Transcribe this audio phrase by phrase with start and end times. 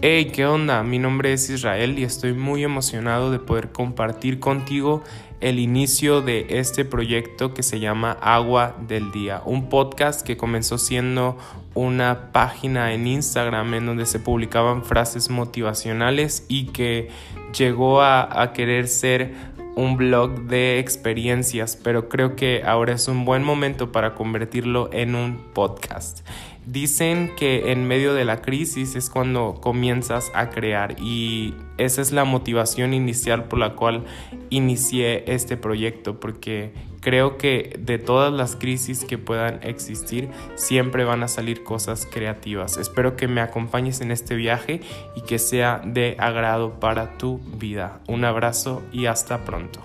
[0.00, 0.84] Hey, ¿qué onda?
[0.84, 5.02] Mi nombre es Israel y estoy muy emocionado de poder compartir contigo
[5.40, 10.78] el inicio de este proyecto que se llama Agua del Día, un podcast que comenzó
[10.78, 11.36] siendo
[11.74, 17.08] una página en Instagram en donde se publicaban frases motivacionales y que
[17.52, 19.34] llegó a, a querer ser
[19.78, 25.14] un blog de experiencias, pero creo que ahora es un buen momento para convertirlo en
[25.14, 26.26] un podcast.
[26.66, 32.10] Dicen que en medio de la crisis es cuando comienzas a crear y esa es
[32.10, 34.04] la motivación inicial por la cual
[34.50, 41.22] inicié este proyecto porque creo que de todas las crisis que puedan existir siempre van
[41.22, 42.76] a salir cosas creativas.
[42.76, 44.80] Espero que me acompañes en este viaje
[45.16, 48.00] y que sea de agrado para tu vida.
[48.08, 49.80] Un abrazo y hasta pronto.